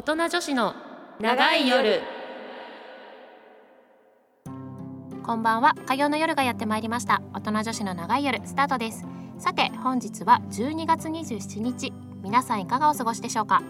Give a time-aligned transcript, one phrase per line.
[0.00, 0.74] 大人女子の
[1.20, 2.00] 長い夜。
[5.22, 5.74] こんばんは。
[5.84, 7.20] 火曜の夜がやってまいりました。
[7.34, 9.04] 大人女子の長い夜スタートです。
[9.38, 11.92] さて本日は12月27日。
[12.22, 13.62] 皆さんいかがお過ごしでしょうか？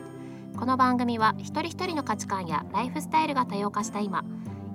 [0.56, 4.22] この番組は一人一人の価値観やライフスタイルが多様化した今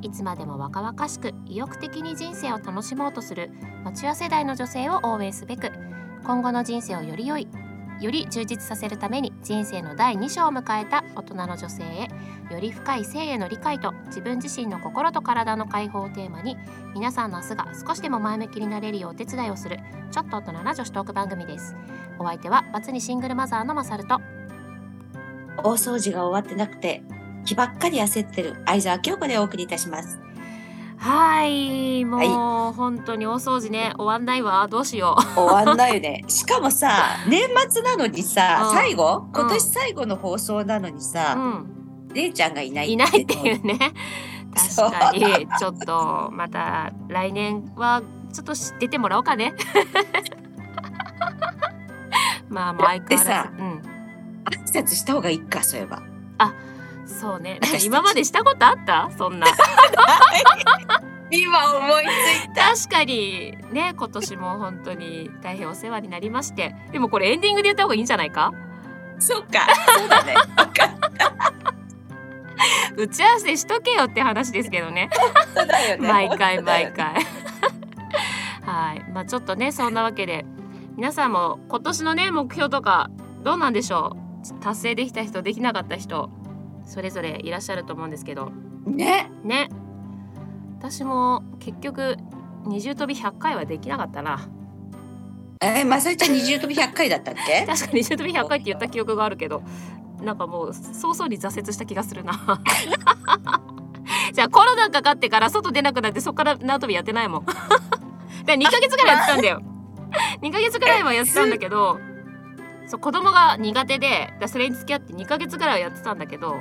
[0.01, 3.49] いつまでも若々しく意欲的に人生を楽しもうとする
[3.85, 5.71] マチュア世代の女性を応援すべく
[6.25, 7.47] 今後の人生をより良い
[8.01, 12.09] より充実させるために人生の第2章を迎えた大人の女性へ
[12.53, 16.57] より深い性への理解と自分自身の心と体の解放をテーマに
[16.93, 19.79] 皆さんの明日が少しでも前向きになれるようお手伝いをする
[20.11, 21.75] ちょっと大人な女子トーク番組です。
[22.19, 24.19] お相手はバツにシングルマザーのマサルと
[25.57, 27.03] 大掃除が終わってなくて
[27.45, 30.19] 気ばっかり焦ってる相沢京子でお送りいたします。
[31.05, 32.27] はいもう、はい、
[32.73, 34.67] 本当に大掃除ね終わんないわ。
[34.67, 35.39] どうしよう。
[35.39, 36.23] 終わんないよね。
[36.27, 41.39] しかもさ年末なのにさ、最後今年最後の放送なのにさ、う
[42.09, 43.77] ん、姉ちゃんがいないいないっていうね。
[44.77, 45.47] 確かに。
[45.59, 48.01] ちょっとまた来年は
[48.33, 49.53] ちょっと出てもらおうかね。
[52.49, 53.81] まあ毎回さ、うん、
[54.45, 56.01] 挨拶した方がいいかそういえば。
[56.39, 56.51] あ
[57.05, 57.59] そうね。
[57.83, 59.09] 今までしたことあった？
[59.17, 59.47] そんな。
[61.31, 62.07] 今思いつ
[62.45, 62.73] いた。
[62.75, 66.75] 確かにね今年も本当に大変お世話になりまして。
[66.91, 68.51] でもこれエンディングで言った方がいいんじゃないか？
[69.19, 69.67] そっか。
[69.97, 70.35] そうだね。
[72.97, 75.09] 打ち合わせしとけよって話ですけどね。
[75.99, 76.07] ね。
[76.07, 77.15] 毎回毎回。
[78.65, 79.03] はい。
[79.11, 80.45] まあちょっとねそんなわけで。
[80.95, 83.09] 皆さんも今年のね目標とか
[83.43, 84.59] どうなんでしょう？
[84.63, 86.29] 達成できた人できなかった人
[86.85, 88.51] それぞれいらっしゃると思うんですけど。
[88.85, 89.29] ね。
[89.43, 89.69] ね。
[90.79, 92.17] 私も結局
[92.65, 94.47] 二重跳び100回はできなかったな。
[95.61, 97.65] えー、まさちゃん二重跳び100回だったっけ？
[97.67, 99.63] 確かに二重跳び100回って言った記憶があるけど。
[100.23, 102.33] なんかもう早々に挫折した気がするな。
[104.33, 107.45] じゃあコロナかかってから外出なくなってそこから縄跳びやってないもん。
[108.45, 109.61] だ2ヶ月ぐらいやってたんだよ。
[110.41, 111.99] 2ヶ月ぐらいはやってたんだけど
[112.87, 116.57] そう子供が苦手でそれに付き合って2ヶ月ぐらいはやってたんだけど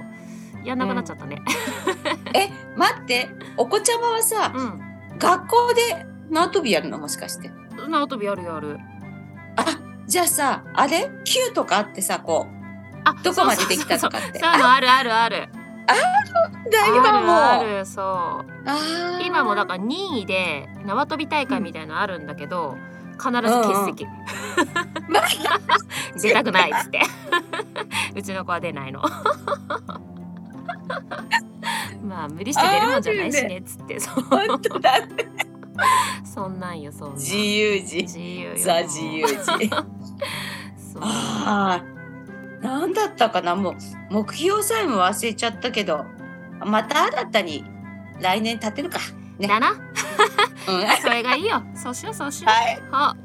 [0.64, 1.42] やんなくなっちゃったね、
[2.26, 3.28] うん、え待って。
[3.56, 7.50] お子ちゃまはさ、うん、学校で縄跳びやるのもしかして？
[7.88, 8.78] 縄跳びやるやる。
[9.56, 9.64] あ
[10.06, 11.10] じゃあさあれ？
[11.24, 12.54] 級とかあってさこう。
[13.04, 14.38] あどこまでできたとかって。
[14.38, 15.48] そうあるあるある。
[15.86, 16.00] ある
[16.66, 17.36] んだ今も。
[17.36, 19.22] あるそう。
[19.22, 24.06] 今もだから任意で縄跳び大会みたいのあるんだけど、うん必ず欠席、
[26.20, 27.00] 出たくないっつって。
[28.16, 29.02] うちの子は出ないの。
[32.02, 34.22] まあ無理して出るもんじゃないしねっつって、そう。
[34.24, 35.06] 本当だね。
[36.24, 39.76] そんなんよそんな自由人自由ザ自由人
[41.00, 41.82] ああ
[42.62, 43.56] 何だったかな。
[43.56, 43.76] もう
[44.10, 46.04] 目標さえも忘れちゃったけど。
[46.64, 47.64] また新たに
[48.20, 48.98] 来年立てるか、
[49.38, 49.78] ね、だな、うん、
[51.02, 51.62] それがいいよ。
[51.74, 53.16] そうしようそうしよう、はい、あ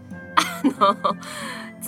[0.64, 1.16] の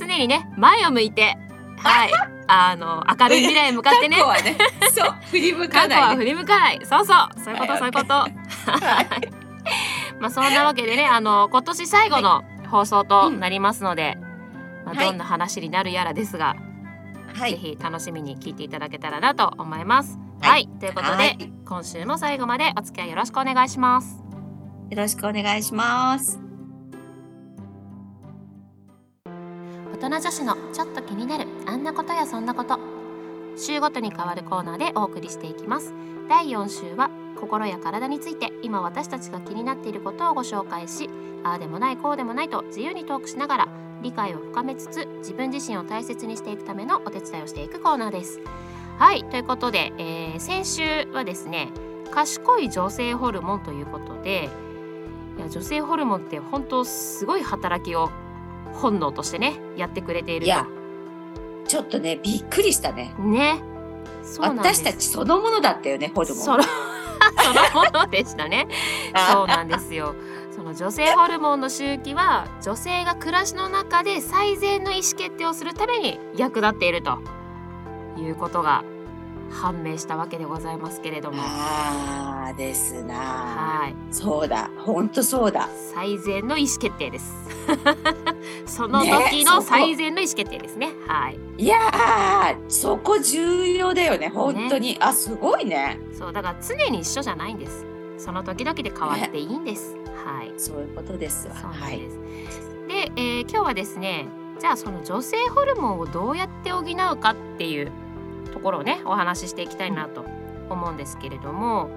[0.08, 1.38] 常にね前を向いて
[1.78, 2.12] はい
[2.54, 4.18] あの明るい未来へ向かってね。
[4.18, 4.58] ね
[4.94, 6.80] そう振り向かない、ね、振り向かない。
[6.84, 8.14] そうそうそういうことそういうこと。
[8.14, 8.28] はい、
[10.20, 14.18] まあそんなわけでねあの今年最後の放送となりますので、
[14.86, 16.58] まあ、どんな話になるやらですが、
[17.34, 20.20] はい、ぜひ楽しみに聞いていただけたらなと思います。
[20.42, 24.22] はい、はい、ということで今週も最後までお付き合いよろしくお願いします。
[24.90, 26.51] よろしくお願いします。
[30.02, 32.80] 人女子のちょっと気になるあんなことやそんなこと。
[33.56, 35.94] 週ごとに変わるコーナーでお送りしていきます。
[36.28, 41.08] 第4週は心や体について今私たちが気になっていることをご紹介し
[41.44, 43.68] ああでもないこうでもないと自由にトークしながら
[44.02, 48.40] 理解を深めつつ自分自身を大切にしていくためのお手伝いをしていくコーナーです。
[48.98, 51.70] はいということで、えー、先週はですね
[52.10, 54.50] 賢い女性ホルモンということで
[55.38, 58.10] いや女性ホルモンって本当すごい働きを
[58.74, 60.54] 本能としてねやってくれていると。
[61.68, 63.14] ちょっとねびっくりしたね。
[63.20, 63.62] ね。
[64.40, 66.44] 私たちそのものだったよねホルモン。
[66.44, 66.64] その
[67.44, 68.68] そのものでしたね。
[69.32, 70.16] そうなんですよ。
[70.56, 77.20] その女性ホルモンの周期は女性が暮らしの中で最善の意思決定をするために役立っていると
[78.18, 78.84] いうことが
[79.52, 81.38] 判明したわけでございますけれども。
[81.42, 83.16] ああですな。
[83.16, 83.96] はい。
[84.14, 85.70] そうだ、本当そうだ。
[85.94, 87.36] 最善の意思決定です。
[88.66, 90.88] その時の最善の意思決定ですね。
[90.88, 91.40] ねはい。
[91.58, 91.78] いや
[92.68, 94.94] そこ重要だよね、本当に。
[94.94, 96.00] ね、あ、すごいね。
[96.18, 97.86] そうだから常に一緒じゃないんです。
[98.18, 99.94] その時々で変わっていいんです。
[99.96, 100.54] ね、はい。
[100.58, 101.56] そういうことですわ。
[101.56, 102.00] はい、
[102.88, 104.28] で、えー、今日はですね、
[104.60, 107.92] じゃあその女性ホルモンをどうやって補うかっていう
[108.52, 110.26] ところをねお話ししていきたいなと
[110.70, 111.90] 思うんですけれども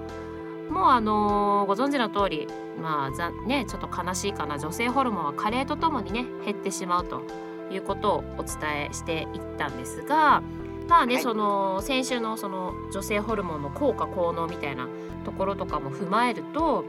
[0.70, 2.48] もうあのー、ご存知の通り
[2.80, 7.22] まあざねちょっと悲しいかな女性ホルモンは加齢とともにね減ってしまうと
[7.70, 10.42] いうことをお伝えしていったんですが
[10.88, 14.88] まあね、はい、その先週のその女性ホルモンの効果効能みたいな
[15.24, 16.84] ところとかも踏まえると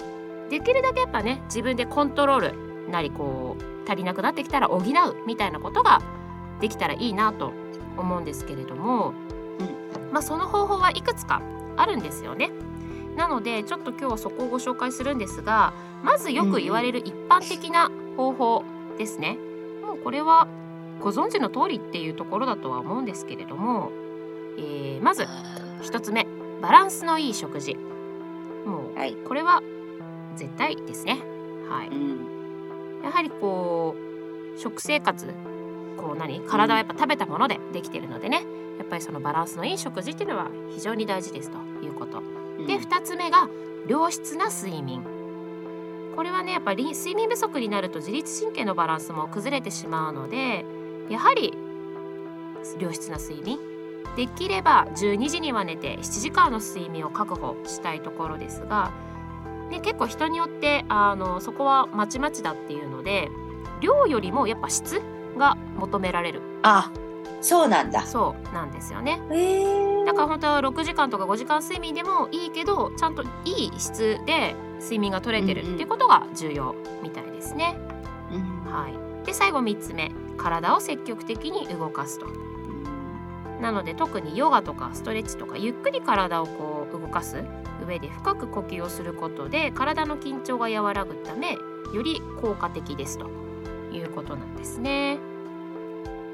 [0.49, 2.51] できるだけやっぱね自分でコントロー
[2.85, 4.83] ルなりこう足りなくなってきたら補う
[5.27, 6.01] みたいなことが
[6.61, 7.51] できたらいいなと
[7.97, 9.34] 思うんですけれども、うん
[10.15, 11.41] まあ、その方法はいくつか
[11.75, 12.49] あるんですよね。
[13.17, 15.73] なのでちょっと今日はそこをご紹介するんですが
[16.03, 18.63] まずよく言われる一般的な方法
[18.97, 19.37] ですね。
[19.85, 20.47] もうこれは
[21.01, 23.91] ご存知の通りっていうところだとは思うんですけれども、
[24.57, 25.23] えー、まず
[25.81, 26.25] 1つ目
[26.61, 27.75] バランスのいい食事
[28.65, 29.61] もう、はい、これは
[30.37, 31.19] 絶対ですね。
[31.69, 33.95] はい、うん、やはりこ
[34.55, 35.33] う食生活
[35.97, 36.39] こう何？
[36.39, 38.45] 体はやっぱ食べたものでできてるのでね
[38.77, 42.21] やっぱりそのバランスのいい食事っていうのは非常に大事ですということ。
[42.67, 43.47] で2つ目が
[43.87, 45.03] 良質な睡眠。
[46.15, 50.63] これはねやっぱり睡眠不足になると自律神経のバランスも崩れてしまうので
[51.09, 51.53] やはり
[52.79, 53.59] 良質な睡眠
[54.15, 58.91] できれば12時には寝て7時間の睡眠を確保したいところですが、
[59.69, 63.29] ね、結構人によってあのそこはまちまちだっていうので
[63.81, 65.01] 量よりもやっぱ質
[65.37, 66.41] が求められる。
[66.63, 66.89] あ
[67.45, 69.19] そうなんだそうなんですよね。
[70.03, 77.77] だから本当は6時間とか5時間睡眠でもいいけどちゃんといい質で睡眠が取れてるっていうことが重要みたいですね。
[78.31, 82.25] うんうん、はい、で最後3つ目体を積極的に動かすと。
[83.61, 87.43] なので特にヨガとかストレッチとかゆっくり体をこう動かす
[87.87, 91.59] 上で深く呼吸をすることで体の緊張が和らぐためよ
[92.03, 93.27] り効果的ですと
[93.93, 95.34] いうことなんですね。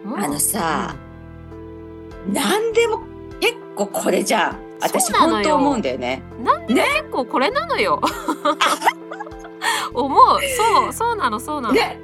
[0.05, 0.95] あのさ、
[2.27, 3.01] うん、何でも
[3.39, 6.23] 結構これじゃん私本当思うんだよね。
[6.43, 8.01] なんで結構これなのよ。
[9.93, 10.39] 思う。
[10.57, 11.73] そうそうなのそうなの。
[11.75, 11.99] ね。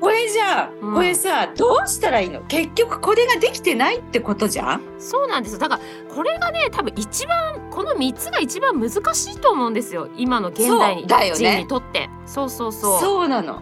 [0.00, 2.42] これじゃあ、うん、これさどうしたらいいの？
[2.42, 4.82] 結局これができてないってことじゃん？
[5.00, 8.98] そうなんですだからこれがね多分一番この3つが一番難し
[9.32, 10.08] いと思うんですよ。
[10.16, 12.08] 今の現代に人にとって。
[12.26, 13.00] そうそうそう。
[13.00, 13.60] そうなの。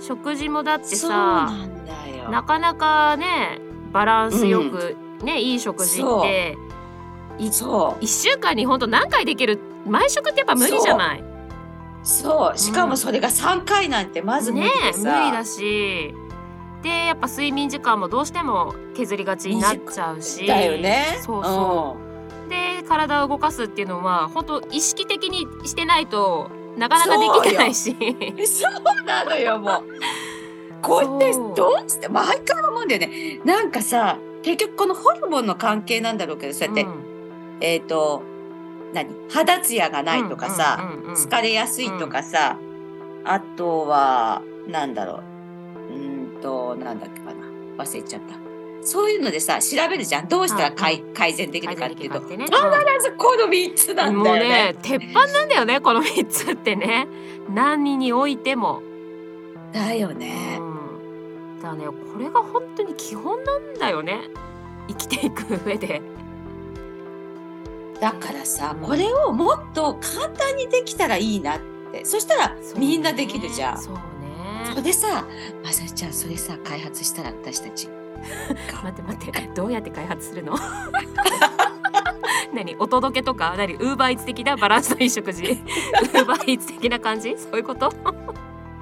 [0.00, 1.50] 食事もだってさ
[2.30, 3.60] なかなかね
[3.92, 6.56] バランスよく、うん、ねいい食事って
[7.50, 8.04] そう。
[8.04, 9.58] 1週間に本当何回できる？
[9.86, 11.24] 毎食ってやっぱ無理じゃない？
[12.02, 12.58] そう。
[12.58, 16.14] しかもそれが3回なんてまず無理でさ、ね、無理だし。
[16.82, 20.46] でやっぱ睡眠時間もどうしても削りがちになっちゃうし。
[20.46, 21.18] だよね。
[21.22, 27.94] そうそう、うん、で体を動かすっていうのは本当意識的にしてないとなかなかできないし。
[28.46, 28.66] そ
[29.02, 29.84] うなのよもう
[30.82, 32.08] こうやってどうして？
[32.08, 33.40] 毎回思うんだよね。
[33.44, 38.22] なんかさ結局このホルモンの関係なんだろうけどそうやって、うん、えっ、ー、と
[38.92, 39.08] 何？
[39.30, 45.94] 肌ツヤがないとかさ、疲れやすいとかさ、うん、あとはなんだろう。
[45.94, 47.46] うんとなんだっけかな。
[47.76, 48.34] 忘れちゃった。
[48.82, 50.28] そういうのでさ調べるじゃん。
[50.28, 52.46] どうしたら改,、改善できるかっていうと、ね、必
[53.02, 54.72] ずこの3つなんだよね。
[54.72, 57.06] ね鉄板なんだよねこの3つってね。
[57.50, 58.82] 何においても。
[59.72, 60.58] だよね。
[61.68, 64.20] うん、だねこれが本当に基本なんだよね。
[64.88, 66.02] 生きていく上で。
[68.00, 71.60] だからさ、これをもっと簡単にできたらいいなっ
[71.92, 72.04] て。
[72.04, 73.78] そしたらみんなできるじゃん。
[73.78, 74.00] そうね。
[74.70, 75.26] それでさ
[75.62, 77.88] まさちゃんそれさ開発したら私たち。
[78.82, 79.50] 待って待って。
[79.54, 80.54] どうやって開発するの？
[82.54, 82.76] 何？
[82.78, 83.54] お届けとか？
[83.56, 83.74] 何？
[83.74, 85.42] ウーバーイーツ的なバランスのいい食事？
[85.44, 87.36] ウーバーイーツ的な感じ？
[87.38, 87.92] そういうこと？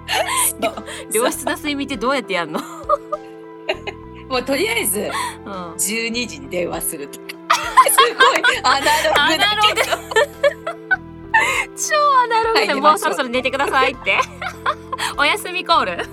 [1.13, 2.61] 良質な睡眠ってどうやってやるの？
[4.29, 5.11] もうとりあえず、
[5.45, 5.79] うん、12
[6.27, 7.27] 時に電話するとか。
[7.91, 9.99] すごいアナログだ
[11.77, 14.19] 超アナログでもうそろそろ寝てくださいって。
[15.17, 16.05] お休みコール。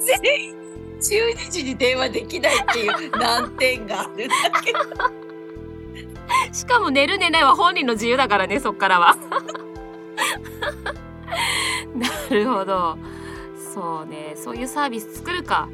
[0.00, 0.54] 全員
[1.00, 4.72] 12時に電話できないっていう難点があるんだけ。
[4.72, 4.78] ど
[6.52, 9.16] しかも寝る寝ないは本人の自由だからねそっからは
[11.94, 12.98] なるほど。
[13.74, 14.34] そうね。
[14.36, 15.68] そういうサービス作るか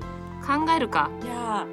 [0.46, 1.10] 考えるか。
[1.22, 1.66] いや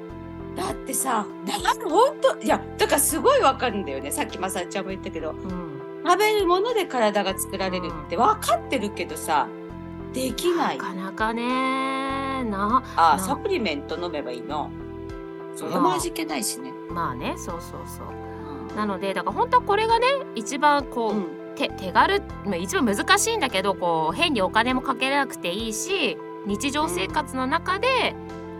[0.56, 4.10] だってさなんか本当いやだからすごいわかるんだよね。
[4.10, 9.48] さっきまさちゃんも言ったけど、うん、食べるもので体が作られるって分かってるけどさ
[10.12, 10.78] できない。
[10.78, 12.44] なかなかね。
[12.44, 14.70] なあサプリメント飲めばいいの。
[15.56, 16.72] それも味気ないしね。
[16.90, 17.34] まあね。
[17.36, 18.06] そうそうそう、
[18.70, 21.26] うん、なのでだから本当これがね一番こう、うん、
[21.56, 22.22] 手手軽
[22.58, 28.14] 一番難しいんだけどこう変にお金もかけなくていいし日常生活の中で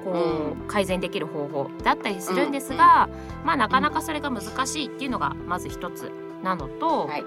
[0.04, 3.08] こう、改善できる方法だったりするんですが、
[3.44, 7.24] まあなかなかそれが難しいっていうのがまず一つなのと、はい。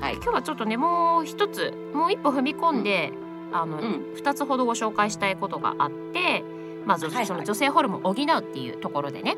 [0.00, 0.14] はい。
[0.14, 3.12] 今日はちょっとねもう一つもう一歩踏み込んで、
[3.52, 4.14] あの、うん。
[4.14, 6.42] 二つほどご紹介したいことがあって
[6.86, 7.26] まず、はいはい。
[7.26, 9.36] その女性ホルモンを補うっていうところでね。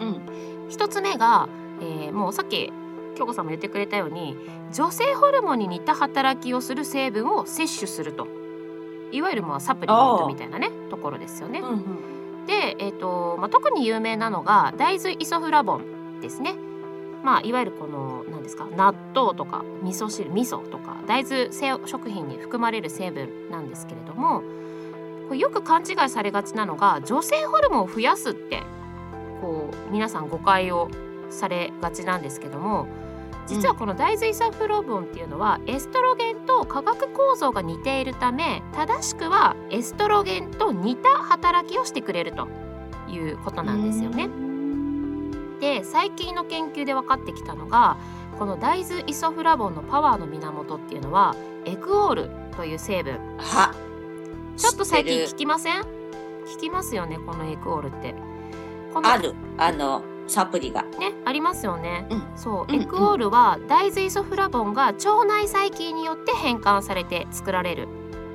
[0.00, 0.68] うん。
[0.68, 1.48] 一つ目が、
[1.80, 2.72] えーもうさっき
[3.14, 4.36] 京子さんも言ってくれたように
[4.72, 8.26] 女性ホルモンに似た働きをする成分を摂取すると
[9.12, 11.60] いわゆるまあサプリメントみたいなねところですよね。
[11.60, 12.12] うん
[12.46, 16.54] で、えーとまあ、特に有名なのが大豆イソフラボンですね。
[17.22, 24.42] まあ、いわゆるこの何ですか納豆とか味噌汁味噌とか大豆製食品に含まれる成分なんですけれども
[25.28, 28.64] これよく勘違いされがちなのが女性ホルモンを増やすって
[29.40, 30.90] こう皆さん誤解を
[31.30, 32.88] されがちなんですけども
[33.46, 42.48] 実はこの大豆イソフラボンっていうのはエストロゲンと化学構造が似ているため正しくはエストロゲンと似た働きをしてくれると
[43.08, 44.28] いうことなんですよね。
[45.60, 47.96] で最近の研究で分かってきたのが
[48.38, 53.18] この大豆イソフラボンのパワーの源っていうのはエクオールという成分。
[53.38, 53.72] は
[54.56, 55.82] ちょっと最近聞きません？
[55.82, 58.14] 聞きますよねこのエクオールって。
[58.92, 59.34] このある。
[59.56, 60.82] あのサプリが。
[60.82, 62.06] ねありますよね。
[62.10, 67.88] うんそう、エクオールは大豆イソフラボンが腸内細菌によって変換されて作られる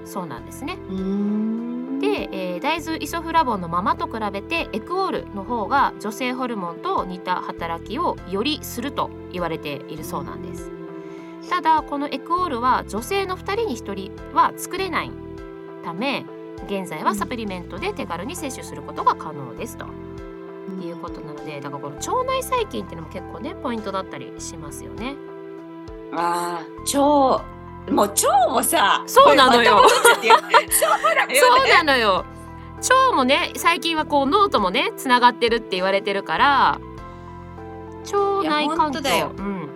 [0.05, 0.77] そうなんですね。
[0.89, 10.71] うんで、えー大豆イソフラボンのままと比べてエクオールの方が女性ホルモンと似た働きをよりすると言われているそうなんです。
[11.49, 15.11] ただこのエクオールは女性の2人に1人は作れない
[15.83, 16.25] ため
[16.65, 19.85] 現在はサプリメントで手軽に摂取することが可能ですと
[20.71, 25.15] いうことなのでだからこの腸内細菌っていうのも結構ねポイントだったりしますよね。
[26.13, 27.45] ああ腸
[27.91, 29.83] もう腸もさそうなのよ。
[29.89, 32.25] そうなのよ
[32.77, 36.79] 腸もね最近はこう脳ともねつながってるって言われてるから
[38.11, 39.31] 腸内環境だよ。
[39.37, 39.69] うん、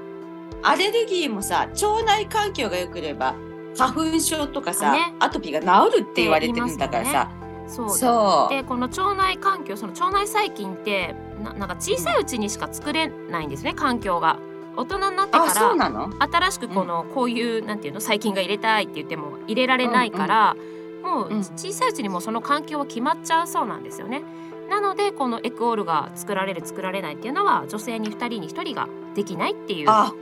[0.61, 3.35] アレルギーもさ腸内環境が良ければ
[3.77, 5.13] 花粉症とかさ、ね。
[5.19, 7.40] アトピーが治るって言われてるんだからさ、そう
[7.71, 8.53] そう。
[8.53, 14.39] でこの腸内環境その腸内細菌ってななんか小さいうちにしか作れないんですね環境が。
[14.77, 20.55] 大人になってから新しくこの、こういうなんていうの細菌が入れたいって言っても入れられないから、
[21.03, 21.39] もううん。
[21.39, 24.23] 小さいうちにもうその環境は決まっちゃうそうなんですよね。
[24.69, 29.89] なのでこのエクオールが作られる作られないっていうのは女性に2人に1人ができないっていう。
[29.89, 30.13] あ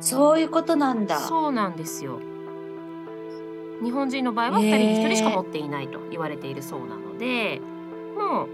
[0.00, 1.18] そういうことなんだ。
[1.18, 2.20] そうなんですよ。
[3.82, 7.60] 日本人の場合は2人に1人しか持っていないと言われているそうなので、
[8.18, 8.48] もう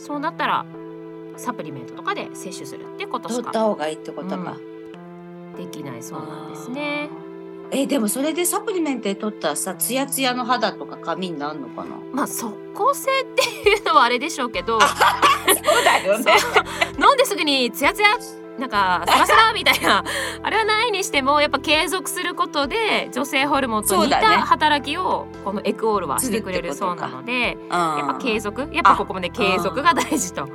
[0.00, 0.64] そうなったら
[1.36, 4.56] サプリメントとかで摂取するってことし取っかた方がいいってことか、
[5.56, 7.10] できないそうなんですね。
[7.70, 11.96] えでもそれでサプリメントで取ったらさツヤツヤの肌とか髪になるのかな？
[12.14, 13.26] まあ即効性っ
[13.62, 14.80] ていうのはあれでしょうけど。
[14.80, 16.32] そうだよね。
[16.98, 18.16] 飲んですぐにツヤツヤ
[18.58, 20.04] なんかサラサラみたいな。
[20.42, 28.68] あれはないにしてもやっぱ継続することで女性ホルモンと似た働きをこのエクオールはしてくれるそうなのでやっぱや継続。
[28.72, 30.48] やっぱここもね継続が大事と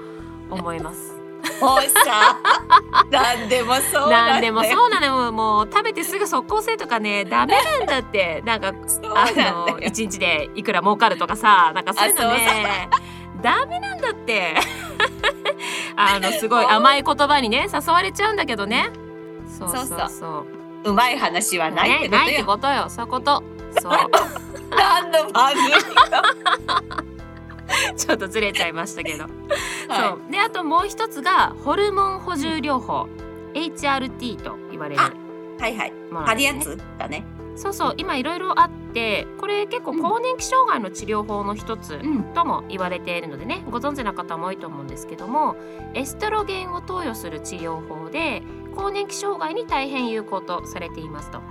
[0.49, 1.13] 思います。
[3.11, 5.31] 何でもそうなんでもうそうなのよ。
[5.31, 8.41] もう食べてすぐ即効性とかねダメなんだって。
[8.45, 8.73] なんかあ
[9.69, 12.89] の一日でいくら儲かるとかさなんかそういうのね。
[13.41, 14.55] ダメなんだって
[15.95, 18.91] あのすごい甘い言葉にね誘われちゃうんだけどね。
[19.47, 19.99] そうそうそう。
[19.99, 20.27] そうそ
[20.85, 20.89] う。
[20.91, 23.43] うまい話はないってね、ないってことよ、ことよそういうこと。
[23.81, 23.91] そう。
[24.75, 25.69] 何の番組
[27.97, 29.29] ちょっとずれちゃいましたけど、は
[29.89, 30.31] そう。
[30.31, 33.07] であともう一つがホルモン補充療法。
[33.53, 35.01] HRT と言われる。
[35.01, 35.11] あ
[35.61, 35.93] はいはい。
[36.11, 37.23] もの貼るやですねつだね
[37.55, 42.23] そうそう今いろいろあってこれ結構更年期障害の治療法の一つうん。
[42.33, 45.55] とも言われているのでねご存知な方も多いと思うんですけども
[45.93, 48.41] エストロゲンを投与する治療法で
[48.75, 51.41] 更年期障害に大変有効とされていますと。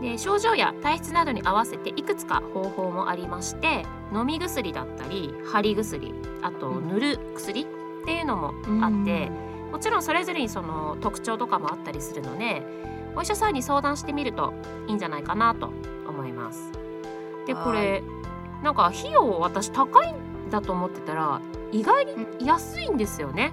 [0.00, 6.88] で症状や体質などに合わせていくつか方法もありまして飲み薬だったり貼り薬あとうん。
[6.88, 7.66] 塗る薬っ
[8.04, 9.28] ていうのもあって、
[9.70, 12.62] もちろんそれぞれにその特徴とかもあったりするので
[13.18, 14.54] お医者さんに相談してみると
[14.86, 15.72] いいんじゃないかなと
[16.08, 16.70] 思います。
[17.48, 17.64] ではい。
[17.64, 18.02] これ
[18.62, 21.40] なんか費用私高いんだと思ってたら
[21.72, 22.12] 意外に
[22.46, 23.52] 安いんですよね。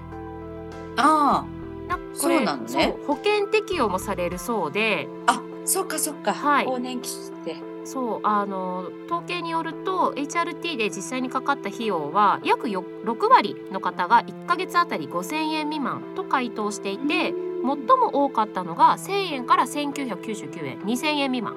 [0.96, 1.44] あ
[1.88, 2.96] なんかこれそうなのね。
[3.08, 5.08] 保険適用もされるそうで。
[5.26, 6.64] ああそっかそっか、はい。
[6.64, 7.56] 更年期って。
[7.84, 17.32] そうあの統計によると HRT で実際にかかった費用は約よ6割の方が1ヶ月あたり5,000円未満と回答していて
[17.66, 21.56] 最も多かったのが1,000円から1,999円2,000円未満。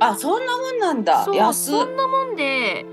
[0.00, 2.84] あそんなもんなんだそうそんなもんで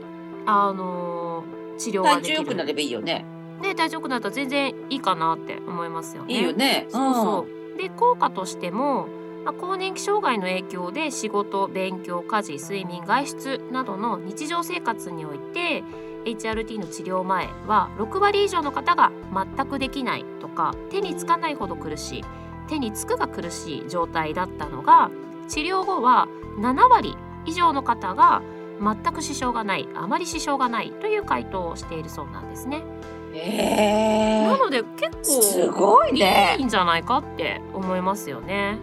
[0.45, 1.43] あの
[1.77, 3.25] 治療が体できる調良くなればいいよね。
[3.61, 6.33] ね体調良くなったら全然いいかなって思いますよね。
[6.33, 6.87] いいよね。
[6.89, 9.07] そうそうで効果としても、
[9.45, 15.83] まあ、更年期障害の影響で仕事勉強家事睡眠外出などの日常生活において
[16.25, 22.23] HRT の治療前は6割以上の方が全くできないとか手につかないほど苦しい
[22.67, 25.09] 手につくが苦しい状態だったのが
[25.47, 26.27] 治療後は
[26.59, 28.41] 7割以上の方が
[28.81, 32.83] 全く支障がないあまり支障がないという回答をしているそうなんですね。
[33.31, 33.37] うん。
[33.37, 38.79] えなので結構すごいねいいんじゃないかって思いますよね。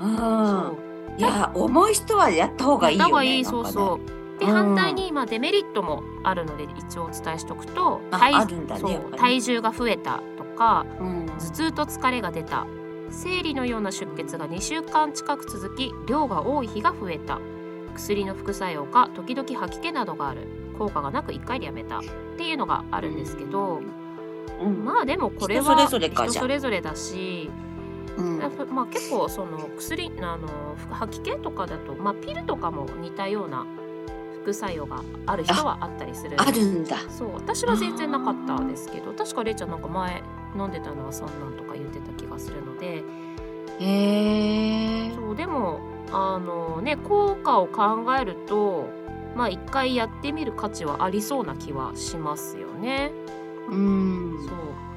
[0.00, 0.76] うん。
[1.18, 3.36] いや重い人はやった方がいいよね。
[3.36, 4.15] いいそうそう。
[4.38, 11.26] で、うん反対にまあデメリットもあるので一応お伝えしておくとあ体ね体重が増えたとかうん。
[11.26, 12.66] 頭痛と疲れが出た
[13.10, 17.38] 生理のような出血が2週間近く続き量が多い日が増えた。
[17.94, 20.46] 薬の副作用か時々吐き気などがある。
[20.78, 22.00] 効果がなく1回でやめた。
[22.00, 22.02] っ
[22.36, 23.80] ていうのがあるんですけど、
[24.60, 24.84] うん。
[24.84, 25.88] まあでもこれは人
[26.32, 27.50] それぞれだし
[28.16, 28.38] うん。
[28.70, 33.66] まあ結構その薬あの吐き気とかだと、まあ、ピルとかも似たような
[34.46, 36.98] 副作用がある人はあったりするあるんだ。
[37.10, 40.22] そう私は全然なかったですけど確かれいちゃんなんか前
[40.56, 43.02] 飲んでたのはそんなんとか言ってた気がするので
[43.80, 45.14] へえ。
[45.16, 45.80] そうでも
[46.12, 48.88] あのね効果を考えると
[49.34, 53.10] まあ一回やってみる価値はありそうな気はしますよね。
[53.68, 54.46] うん。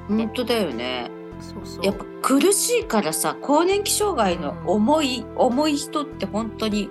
[0.08, 1.10] そう本当だよね。
[1.40, 6.88] そうそうやっぱ苦しいからさ更年期障害の重い、重い人って本当に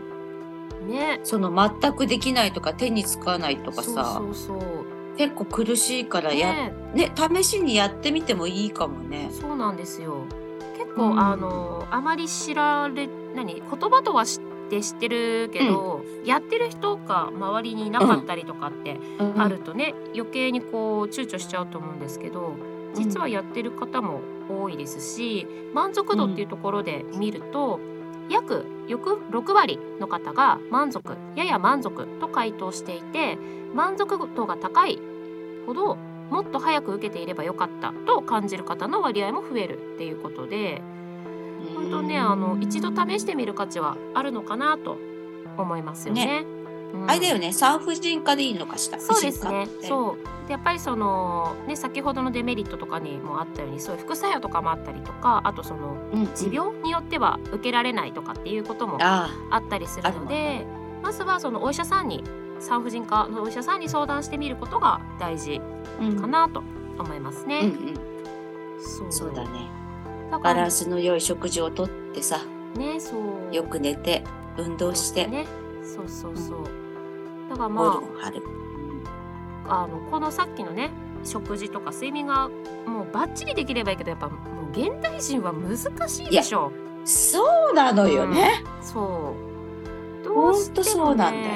[0.89, 1.19] ね。
[1.23, 4.15] その全くできないとか手につかないとかさ。
[4.17, 4.85] そうそうそう。
[5.17, 6.73] 結構苦しいからや、ね。
[6.93, 9.29] ね試しにやってみてもいいかもね。
[9.31, 10.25] そうなんですよ。
[10.77, 11.19] 結構、うん。
[11.19, 13.55] あのあまり知られ何？
[13.55, 19.41] 言葉とは知って知ってるけど、やってる人が周りにいなかったりとかってうん。
[19.41, 22.53] あるとね、余計にこう躊躇しちゃうと思うんですけど
[22.93, 27.79] 実はやってる方も多いですし満足度っていうところで見ると、
[28.29, 33.37] 約約6割の方が満足やや満足と回答していて
[33.73, 34.99] 満足度が高い
[35.65, 40.81] ほどもっと早く受けていればよかったと感じる方の割合も増えるっていうことで
[41.75, 44.97] 本当ねあの一度試してみる価値はあるのかなと
[45.57, 46.45] 思いますよね。
[46.93, 47.09] うん。
[47.09, 48.99] あれだよね産婦人科でいいのかしら。
[48.99, 49.67] そうですね。
[49.81, 50.47] そう。
[50.47, 59.57] でやっぱりそのね先ほどのデメリットとかにもあったようにそういう副作用とかもあったりとかあとそのうん持病によっては受けられないとかっていうこともああ。
[59.57, 60.65] ったりするので
[61.03, 62.23] まずはそのお医者さんに
[62.59, 65.61] 産婦人科のお医者さんに相談してみることが大事
[66.19, 66.63] かなと
[66.97, 67.59] 思いますね。
[67.61, 67.67] うん。
[67.67, 67.95] うん、
[68.79, 69.11] そう。
[69.11, 69.67] そうだね。
[70.31, 72.41] だバランスの良い食事をとってさ
[72.75, 73.17] ねそ
[73.51, 73.55] う。
[73.55, 74.23] よく寝て
[74.57, 75.45] 運動して、ね
[75.95, 76.63] そうそうそう。
[77.49, 78.01] だからま。
[78.21, 78.31] あ
[79.69, 80.89] あのこのさっきのね
[81.23, 82.49] 食事とか睡眠が
[82.87, 85.77] もうバッチリできればいいけどやっぱもう現代人は難
[86.09, 86.71] しいでしょ。
[87.05, 88.63] そうなのよね。
[88.81, 89.35] そ
[90.21, 90.23] う。
[90.25, 91.55] どほうしても、ね、そうなんだよ。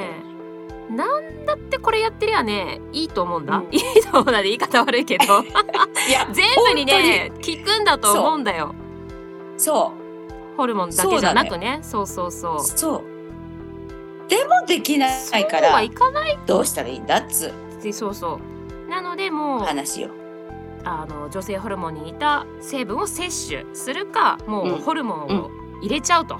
[0.91, 3.73] なんだってこれやってりゃねいいと思うんだ、うん。
[3.73, 5.25] いいと思うんだで言い方悪いけど。
[6.33, 8.75] 全部にね効くんだと思うんだよ。
[9.57, 9.93] そ
[10.57, 11.79] ホルモンだけじゃなくね。
[11.81, 12.59] そうそうそうう。
[12.59, 13.12] そう。
[14.33, 16.39] でもできないからそうはいかない。
[16.45, 18.39] どうしたらいいんだっつってそうそ
[18.87, 18.89] う。
[18.89, 20.09] なのでもう話よ。
[20.85, 25.49] あの女性ホルモンに似た成分を摂取するかもううんホルモンを
[25.81, 26.37] 入れちゃうと、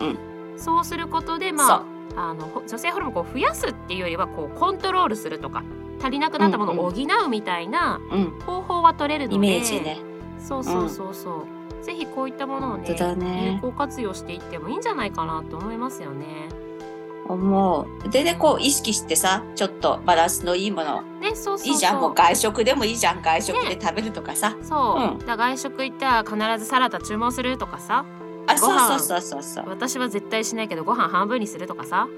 [0.00, 0.18] うん。
[0.58, 1.84] そうすることでま
[2.16, 5.64] ああのほ女性ホルモンを増やすっていうよりはこうコントロールするとか
[6.00, 9.98] 足りなくなったものを補うみたいなうん、方法は取れるので、イメージね。
[10.38, 11.46] そうそうそうそ
[11.80, 13.54] う、ぜひこういったものをねだね。
[13.54, 16.48] 有効活用していってもいいんじゃないかなと思いますよね。
[17.28, 18.08] 思う。
[18.08, 21.02] でねこう意識してさちょっとバランスのいいもの。
[21.20, 22.00] ねそうそういいじゃん。
[22.00, 23.22] もう外食でもいいじゃん。
[23.22, 24.56] 外食で食べるとかさ。
[24.62, 25.26] そう、うん。
[25.26, 28.04] だ外食行ったら必ずサラダ注文するとかさ。
[28.46, 29.42] あそうそうそうそう。
[29.42, 29.64] そう。
[29.68, 32.08] 私は絶対しないけどご飯半分にするとかさ。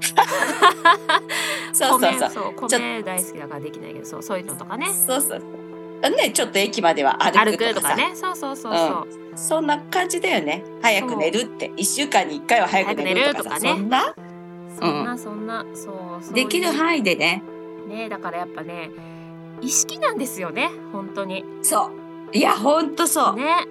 [1.72, 2.54] そうそうそう。
[2.54, 4.86] 米そう米大好きだからできないけどそうそういうのとかね。
[4.86, 6.10] そうそうそう。
[6.10, 8.12] ねちょっと駅までは歩歩くくとかね。
[8.14, 10.64] そうそうそうそう、そんな感じだよね。
[10.82, 11.72] 早く寝るって。
[11.76, 13.60] 一週間に一回は早く寝るとかさ。
[13.60, 13.80] 早く寝るとかね。
[13.80, 14.14] そんな
[14.78, 17.42] そんなそんなそうそうできる範囲でね。
[17.88, 18.90] ねだからやっぱね
[19.60, 21.44] 意識なんですよね本当に。
[21.62, 22.36] そう。
[22.36, 23.36] いやほんとそう。
[23.36, 23.66] ね。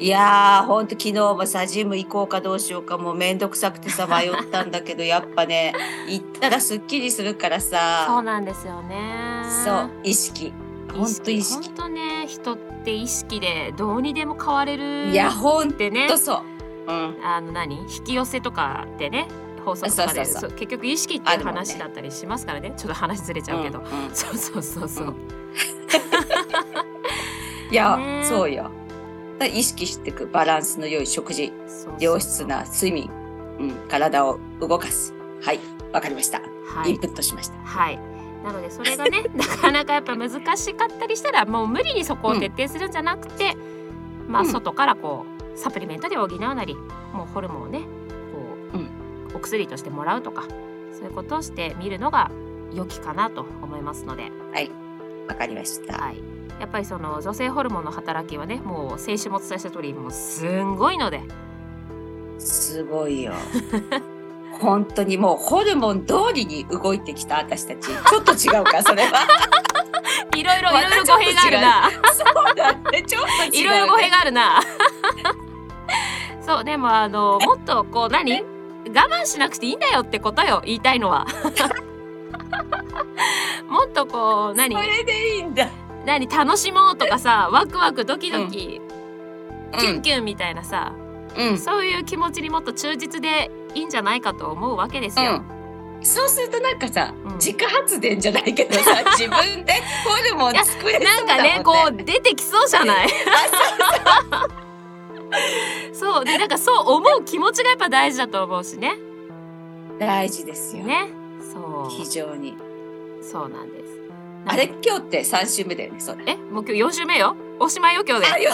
[0.00, 5.74] いやーほんと昨日もさジム行こうかどうしようかもうめんどくさくてさ 迷ったんだけどやっぱね
[6.06, 9.42] 行ったらすっきりするからそうさなんですよね。
[9.64, 10.52] そう意識。
[10.92, 16.42] ほんと意識本当ね人って意識でどうにでも変われるいやほんってねとそ
[16.88, 16.92] う。
[16.92, 17.16] うん。
[17.24, 17.80] あの何？
[17.82, 19.26] 引き寄せとかってね
[19.68, 20.50] 法則とかでそうそうそう。
[20.50, 22.72] そう結局意識っていう話だったりしますからね。
[22.76, 23.86] ちょっと話ずれちゃうけど、んん。
[24.12, 25.14] そうそうそうそう、うん。
[27.70, 28.24] いや、ね。
[28.24, 28.70] そうよ。
[29.52, 31.94] 意識していくバランスの良い食事、そうそう。
[32.00, 33.10] 良質な睡眠、
[33.60, 35.14] うん、体を動かす。
[35.42, 35.60] はい、
[35.92, 36.40] わかりました。
[36.40, 36.90] はい。
[36.90, 37.54] インプットしました。
[37.64, 37.98] はい。
[38.44, 43.56] なのでそれがね なかなかやっぱ難しかったりしたらもう無理にそこを徹底するんじゃなくて、
[44.26, 44.48] まあうん。
[44.48, 46.74] 外からこうサプリメントで補うなり
[47.12, 47.82] もうホルモンをね
[49.48, 50.46] 薬としてもらうとか
[50.92, 52.30] そういうことをしてみるのが
[52.72, 54.30] 良きかなと思いますので、
[55.26, 55.96] わかりました。
[55.96, 56.18] はい、
[56.60, 61.22] やっぱりその女性ホルモンの働きはねもう先週もお伝えした通りもうすんごいので
[62.38, 63.32] すごいよ。
[64.60, 67.88] 本当にもうホルモン通りに動いてきた私たち。
[67.88, 69.26] ちょっと違うか、それは。
[70.34, 71.90] いろいろいろいろ語弊があるな。
[72.12, 73.56] そうだね、ちょっと。
[73.56, 74.60] いろいろ語弊があるな。
[76.40, 78.57] そう でもあのもっとこう何？
[78.88, 81.26] 我慢しなくていいんだよってことよ言いたいのは。
[83.68, 84.74] もっとこう何？
[84.74, 85.68] それでいいんだ。
[86.06, 86.26] 何？
[86.28, 88.80] 楽しもうとかさワクワクドキドキ、
[89.78, 90.92] キュンうキュンみたいなさ、
[91.36, 91.40] ん。
[91.40, 91.58] うん。
[91.58, 95.42] そういう気持ちにもっと忠実でいいんじゃないかと思うわけですよ。
[96.00, 99.74] うん、そうするとなんかさ、うん自家発電じゃないけどさ 自分で
[100.04, 101.50] ホルモン作れそうだもんね。
[101.50, 103.08] なんかねこう出てきそうじゃない？
[105.92, 108.96] そうでなんかそう思う気持ちがやっぱ大事だと思うしね。
[109.98, 110.84] 大事ですよ。
[110.84, 111.08] ね
[111.52, 112.56] そう非常に。
[113.22, 113.98] そうなんです。
[114.46, 114.72] あれ？
[114.84, 116.00] 今日って三週目だよね。
[116.00, 116.22] そうだ。
[116.26, 116.36] え？
[116.36, 117.36] もう今日4週目よ？
[117.60, 118.48] おしまいよ今日で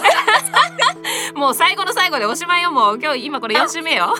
[1.36, 4.14] もう最後の最後でおしまいよもう今日今これ4週目よ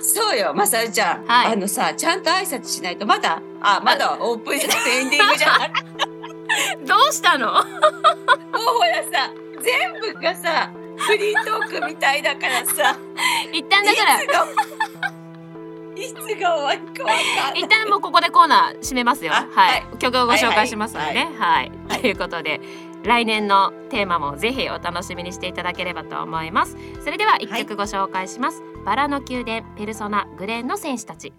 [0.00, 5.68] そうよ、まさるちゃん、はいあのさ、ちゃんと挨拶しないと、まだ、あ、まだオープンじゃなくてエンディングじゃない？
[5.70, 7.48] も どうしたの？
[7.50, 12.98] うほらさ、全部がさ、フリートークみたいだからさ。
[13.52, 14.20] 一旦だから。
[15.96, 16.56] いつが。
[16.56, 17.60] 終わりかわかんない。
[17.60, 19.32] 一旦もうここでコーナー締めますよ。
[19.34, 21.30] あはい、は曲をご紹介しますのでね。
[21.38, 22.00] はい、はい。
[22.00, 22.60] ということで
[23.04, 26.76] 来年のテーマもぜひお楽しみにしていただければと思います。
[27.04, 31.32] それでは一曲ご紹介します、バラの宮殿ペルソナグレーンの戦士たち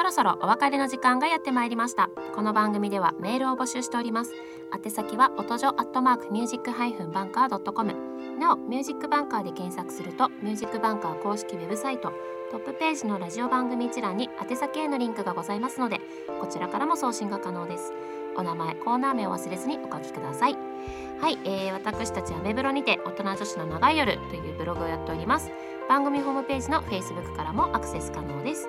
[0.00, 2.08] そろそろお別れの時間がやってまいりました。
[2.34, 4.32] この番組ではメールを募集しております。
[4.74, 7.94] 宛先は音女アットマークミュージックハイフンバンカードットコム。
[8.38, 12.14] なおミュージックバンカーで検索するとミュージックバンカー公式ウェブサイト
[12.50, 16.00] トップページのラジオ番組一覧に宛先へのリンクがございますので
[16.40, 17.92] こちらからも送信が可能です。
[18.38, 20.56] お名前コーナー名を忘れずにお書きください。
[21.20, 25.50] はい、えー、私たちアメブロにて大人女子の長い夜というブログをやっております。
[25.90, 28.68] 番組ホームページの Facebook からもアクセス可能です、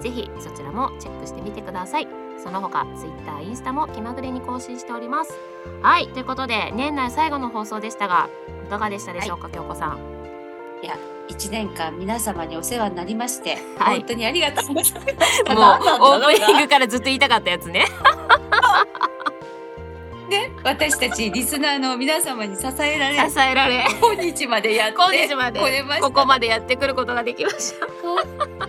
[0.00, 2.08] ぜひそちらもチェックしてみてください。
[2.42, 5.38] その他 Twitter、インスタも気まぐれに更新しております。
[5.82, 8.28] はいということで年内最後の放送でしたが
[8.66, 10.16] いかがでしたでしょうか、京子さん。
[11.28, 13.98] 一年間皆様にお世話になりまして、 はい。
[13.98, 15.54] 本当にありがとうございました。
[15.54, 17.84] もうオープニンなグからずっと言いたかったやつね。
[20.28, 23.86] ね、私たちリスナーの皆様に支えられ、支えられ。
[24.00, 27.86] 今日までやって今日までこれまここまでやってくることができました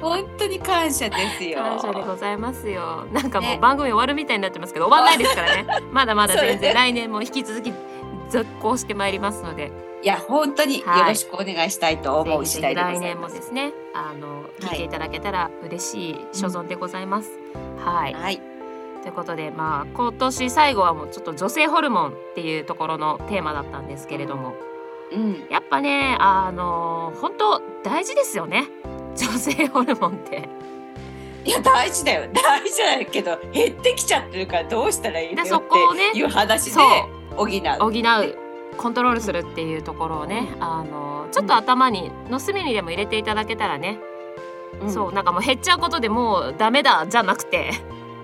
[0.01, 1.59] 本当に感謝ですよ。
[1.59, 3.05] 感謝でございますよ。
[3.11, 3.59] なんかもうね。
[3.59, 5.65] 番組終わるみたいになってますけど終わんないですからね。
[5.91, 7.73] まだまだ全然来年も引き続き
[8.29, 9.71] 続行してまいりますので。
[10.03, 11.09] いや本当によはい。
[11.09, 13.19] ろしくお願いしたいと思う次第でござい来年。
[13.19, 17.31] もですねあの聞いていただけたら嬉しい所存でございます、
[17.83, 18.13] はい。
[18.13, 18.41] はい。
[19.01, 24.53] ということでまあ今年最後はもうちょっと女性ホルモンっていうところのテーマだったんですけれども。
[25.11, 25.47] うん。
[25.49, 28.65] やっぱねあの本当大事ですよね
[29.17, 30.47] 女性ホルモンって。
[31.43, 32.29] いや大事だよ。
[32.33, 36.81] 大事だけど減ってきちゃってるからどうしたらいいのでよそこをねっていう話で
[37.35, 37.47] 補う。
[37.79, 38.37] 補う。
[38.77, 43.99] コントロールするっていうところをねあのちょっと頭にの隅にでも入れていただけたらね、
[44.81, 44.91] うん。
[44.91, 47.71] そうなんかもう減っちゃうことでもうダメだじゃなくて。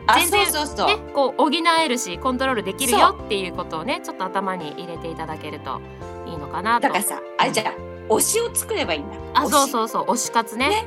[0.05, 0.87] あ全然そうそうそう。
[0.87, 5.79] ねこう補えるしコントロールできるそよっていうことをねちょっと頭に入れていただけると
[6.27, 6.87] いいのかなと。
[6.87, 9.17] だからさあれじゃん推しを作ればいいんだ。
[9.33, 9.67] あそうう。
[9.67, 10.03] そうそう。
[10.05, 10.31] 推し。
[10.31, 10.69] 活ね。
[10.69, 10.85] ね。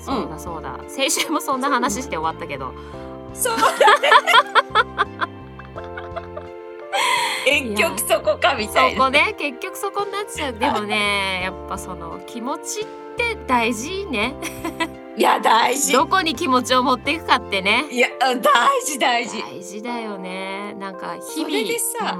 [0.00, 2.72] そうだそうだ、先週もそんな話して終わったけど。
[3.34, 3.56] そう。
[3.58, 3.76] だね。
[7.44, 9.04] 結局そこかみそたいな。
[9.04, 9.34] こね。
[9.38, 10.52] 結局そこになっちゃう。
[10.54, 12.84] でもねやっぱその気持ちっ
[13.16, 14.34] て大事ね。
[15.16, 15.92] いや大事。
[15.92, 17.86] どこに気持ちを持っていくかってね。
[17.90, 18.52] いやうん大
[18.84, 19.42] 事大事。
[19.42, 20.74] 大事だよね。
[20.74, 22.18] なんか日々それでさう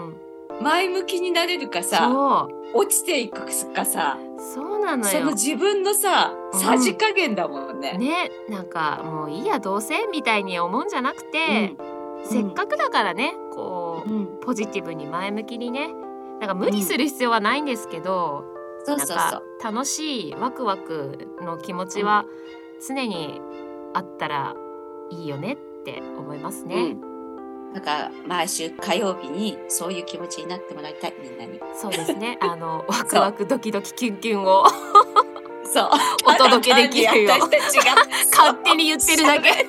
[0.60, 0.64] ん。
[0.64, 4.18] 前向きになれるかさそう落ちていくかさ。
[4.38, 6.60] そうなのそのよ自分のさうん。
[6.60, 7.98] さじ加減だもんね。
[7.98, 11.74] ねなんかもういいやどうせみたいに思うんじゃなくて、
[12.24, 14.16] せっかくだからねこううん。
[14.18, 15.92] うんポジティブに前向きにね。
[16.40, 18.44] なんか無理する必要はないんですけど、
[18.84, 22.24] そうそうなんか楽しいワクワクの気持ちは
[22.86, 23.40] 常に
[23.92, 24.54] あったら
[25.10, 26.96] いいよねって思いますね。
[27.74, 31.60] なんか毎週火曜日にそういう気持ちになってもらいたいみんなに。
[31.74, 32.38] そうですね。
[32.42, 34.64] あのワクワクドキドキキュンキュンを
[35.64, 35.90] そう。
[36.26, 37.94] お届けできるよ私たちが
[38.30, 39.66] 勝手に言ってるだけ。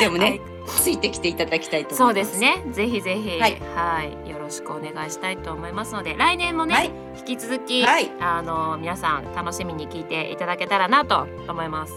[0.00, 2.32] でもね、はいついてきていただきたいと思います。
[2.32, 2.64] そうです。
[2.66, 2.72] ね。
[2.72, 11.94] ぜひぜひ、ははいい、よろしくお願いしたいと思いますので、来年もね、はい引き続き、はいあの皆さん楽しみに聞いていただけたらなと思います。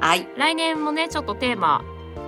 [0.00, 0.26] はい。
[0.36, 1.84] 来年もね、ちょっとテーマ、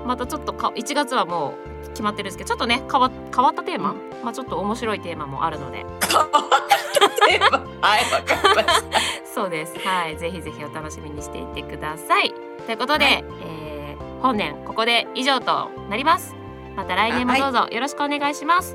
[0.07, 9.33] またちょっとか1月はもう決まってるんですけど、ちょっとね変わ変わったテーマ、うんまあちょっと面白いテーマもあるので、変わったテーマはい、わかりました。
[9.35, 9.79] そうです。
[9.81, 12.33] はい、ぜひぜひお楽しみにしていてください。
[12.67, 13.75] ということで、はいえー
[14.25, 16.35] 本年ここで以上となります。
[16.77, 18.75] また来年もどうぞよろしくお願いします。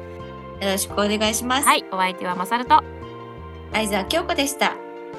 [0.62, 1.66] よろしくお願いします。
[1.66, 2.84] はい、お相手はまさると。
[3.74, 4.76] 相沢京子でした。